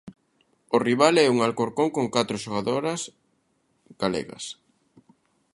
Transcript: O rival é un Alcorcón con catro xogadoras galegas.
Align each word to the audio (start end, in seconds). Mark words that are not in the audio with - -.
O 0.75 0.77
rival 0.87 1.15
é 1.23 1.25
un 1.33 1.39
Alcorcón 1.47 1.89
con 1.95 2.05
catro 2.15 2.35
xogadoras 2.43 3.01
galegas. 4.01 4.45